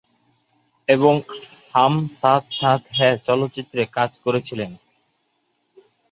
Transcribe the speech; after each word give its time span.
এবং 0.89 1.13
"হাম 1.73 1.93
সাথ 2.19 2.43
সাথ 2.51 2.81
হ্যায়" 2.97 3.17
চলচ্চিত্রে 3.27 3.81
কাজ 3.97 4.11
করেছিলেন। 4.25 4.71